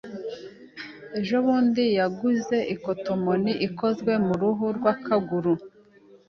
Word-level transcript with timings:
Ejobundi 1.19 1.83
yanguze 1.97 2.57
ikotomoni 2.75 3.53
ikozwe 3.67 4.11
mu 4.25 4.33
ruhu 4.41 4.65
rwa 4.77 4.93
kanguru. 5.05 5.53